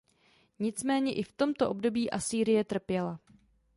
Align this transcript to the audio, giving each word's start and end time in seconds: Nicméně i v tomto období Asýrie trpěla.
Nicméně 0.59 1.13
i 1.13 1.23
v 1.23 1.31
tomto 1.31 1.69
období 1.69 2.09
Asýrie 2.11 2.63
trpěla. 2.63 3.19